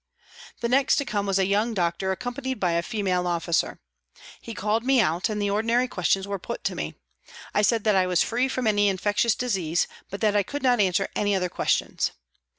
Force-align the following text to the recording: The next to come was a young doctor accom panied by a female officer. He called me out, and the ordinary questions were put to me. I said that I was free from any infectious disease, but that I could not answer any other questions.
The 0.61 0.67
next 0.67 0.95
to 0.95 1.05
come 1.05 1.27
was 1.27 1.37
a 1.37 1.45
young 1.45 1.75
doctor 1.75 2.09
accom 2.15 2.33
panied 2.33 2.59
by 2.59 2.71
a 2.71 2.81
female 2.81 3.27
officer. 3.27 3.79
He 4.41 4.55
called 4.55 4.83
me 4.83 4.99
out, 4.99 5.29
and 5.29 5.39
the 5.39 5.51
ordinary 5.51 5.87
questions 5.87 6.27
were 6.27 6.39
put 6.39 6.63
to 6.63 6.73
me. 6.75 6.95
I 7.53 7.61
said 7.61 7.83
that 7.83 7.93
I 7.95 8.07
was 8.07 8.23
free 8.23 8.47
from 8.47 8.65
any 8.65 8.87
infectious 8.87 9.35
disease, 9.35 9.87
but 10.09 10.19
that 10.21 10.35
I 10.35 10.41
could 10.41 10.63
not 10.63 10.79
answer 10.79 11.07
any 11.15 11.35
other 11.35 11.49
questions. 11.49 12.13